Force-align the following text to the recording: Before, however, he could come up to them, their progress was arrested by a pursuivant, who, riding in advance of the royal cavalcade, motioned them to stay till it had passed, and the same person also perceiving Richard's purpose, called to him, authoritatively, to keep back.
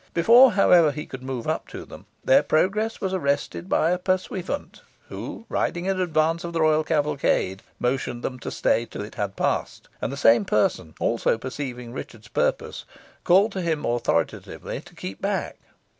Before, 0.15 0.53
however, 0.53 0.89
he 0.91 1.05
could 1.05 1.19
come 1.27 1.45
up 1.45 1.67
to 1.67 1.85
them, 1.85 2.07
their 2.25 2.41
progress 2.41 2.99
was 2.99 3.13
arrested 3.13 3.69
by 3.69 3.91
a 3.91 3.99
pursuivant, 3.99 4.81
who, 5.09 5.45
riding 5.47 5.85
in 5.85 6.01
advance 6.01 6.43
of 6.43 6.53
the 6.53 6.61
royal 6.61 6.83
cavalcade, 6.83 7.61
motioned 7.79 8.23
them 8.23 8.39
to 8.39 8.49
stay 8.49 8.87
till 8.87 9.03
it 9.03 9.13
had 9.13 9.35
passed, 9.35 9.89
and 10.01 10.11
the 10.11 10.17
same 10.17 10.43
person 10.43 10.95
also 10.99 11.37
perceiving 11.37 11.93
Richard's 11.93 12.29
purpose, 12.29 12.83
called 13.23 13.51
to 13.51 13.61
him, 13.61 13.85
authoritatively, 13.85 14.81
to 14.81 14.95
keep 14.95 15.21
back. 15.21 15.57